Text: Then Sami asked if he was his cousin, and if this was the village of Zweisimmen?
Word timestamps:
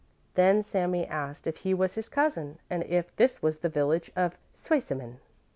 Then 0.33 0.63
Sami 0.63 1.05
asked 1.05 1.45
if 1.45 1.57
he 1.57 1.75
was 1.75 1.93
his 1.93 2.09
cousin, 2.09 2.57
and 2.71 2.83
if 2.85 3.15
this 3.17 3.43
was 3.43 3.59
the 3.59 3.69
village 3.69 4.09
of 4.15 4.35
Zweisimmen? 4.51 5.19